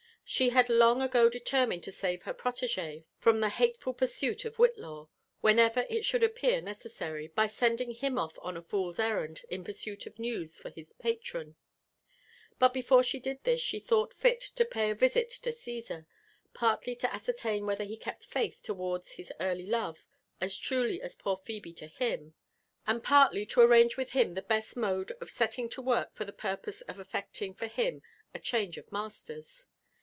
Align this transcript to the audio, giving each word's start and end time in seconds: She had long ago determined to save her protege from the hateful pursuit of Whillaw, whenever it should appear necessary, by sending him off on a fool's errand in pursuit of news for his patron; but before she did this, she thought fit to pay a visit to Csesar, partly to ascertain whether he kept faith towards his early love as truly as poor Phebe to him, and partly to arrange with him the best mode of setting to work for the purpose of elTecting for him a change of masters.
She 0.23 0.51
had 0.51 0.69
long 0.69 1.01
ago 1.01 1.29
determined 1.29 1.83
to 1.83 1.91
save 1.91 2.23
her 2.23 2.33
protege 2.33 3.03
from 3.17 3.41
the 3.41 3.49
hateful 3.49 3.93
pursuit 3.93 4.45
of 4.45 4.55
Whillaw, 4.55 5.09
whenever 5.41 5.85
it 5.89 6.05
should 6.05 6.23
appear 6.23 6.61
necessary, 6.61 7.27
by 7.27 7.47
sending 7.47 7.91
him 7.91 8.17
off 8.17 8.39
on 8.41 8.55
a 8.55 8.61
fool's 8.61 8.97
errand 8.97 9.41
in 9.49 9.65
pursuit 9.65 10.05
of 10.07 10.19
news 10.19 10.55
for 10.55 10.69
his 10.69 10.93
patron; 10.99 11.57
but 12.59 12.73
before 12.73 13.03
she 13.03 13.19
did 13.19 13.43
this, 13.43 13.59
she 13.59 13.77
thought 13.81 14.13
fit 14.13 14.39
to 14.39 14.63
pay 14.63 14.89
a 14.89 14.95
visit 14.95 15.27
to 15.31 15.49
Csesar, 15.51 16.05
partly 16.53 16.95
to 16.95 17.13
ascertain 17.13 17.65
whether 17.65 17.83
he 17.83 17.97
kept 17.97 18.25
faith 18.25 18.63
towards 18.63 19.11
his 19.13 19.33
early 19.41 19.65
love 19.67 20.05
as 20.39 20.57
truly 20.57 21.01
as 21.01 21.13
poor 21.17 21.35
Phebe 21.35 21.73
to 21.73 21.87
him, 21.87 22.35
and 22.87 23.03
partly 23.03 23.45
to 23.47 23.59
arrange 23.59 23.97
with 23.97 24.11
him 24.11 24.35
the 24.35 24.41
best 24.41 24.77
mode 24.77 25.11
of 25.19 25.29
setting 25.29 25.67
to 25.67 25.81
work 25.81 26.15
for 26.15 26.23
the 26.23 26.31
purpose 26.31 26.79
of 26.83 26.95
elTecting 26.95 27.53
for 27.57 27.67
him 27.67 28.01
a 28.33 28.39
change 28.39 28.77
of 28.77 28.89
masters. 28.93 29.65